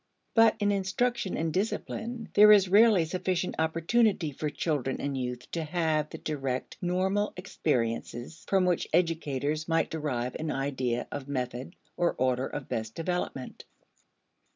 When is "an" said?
10.39-10.49